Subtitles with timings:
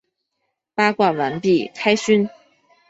[0.73, 2.27] 八卦完毕，开勋！